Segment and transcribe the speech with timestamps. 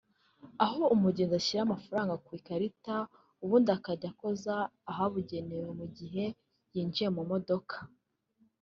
[0.65, 2.95] aho umugenzi ashyira amafaranga ye ku ikarita
[3.43, 4.53] ubundi akajya akoza
[4.91, 6.25] ahabugenewe mu gihe
[6.73, 7.77] yinjiye mu modoka